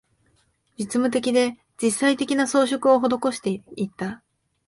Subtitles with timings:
[0.79, 4.23] 実務的で、実際的な、装飾を施していった